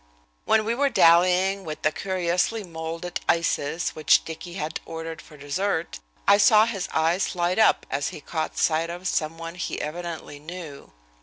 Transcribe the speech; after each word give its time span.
When 0.45 0.65
we 0.65 0.73
were 0.73 0.89
dallying 0.89 1.63
with 1.63 1.83
the 1.83 1.91
curiously 1.91 2.63
moulded 2.63 3.19
ices 3.29 3.91
which 3.91 4.25
Dicky 4.25 4.53
had 4.53 4.79
ordered 4.83 5.21
for 5.21 5.37
dessert, 5.37 5.99
I 6.27 6.39
saw 6.39 6.65
his 6.65 6.89
eyes 6.91 7.35
light 7.35 7.59
up 7.59 7.85
as 7.91 8.07
he 8.09 8.19
caught 8.19 8.57
sight 8.57 8.89
of 8.89 9.07
some 9.07 9.37
one 9.37 9.53
he 9.53 9.79
evidently 9.79 10.39
knew. 10.39 10.91